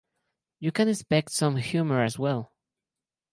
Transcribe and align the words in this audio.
You 0.59 0.71
can 0.71 0.87
expect 0.89 1.29
some 1.31 1.57
humour 1.57 2.01
as 2.03 2.17
well. 2.17 2.53